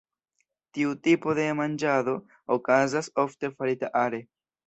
[0.77, 2.15] Tiu tipo de manĝado
[2.57, 4.23] okazas ofte farita are.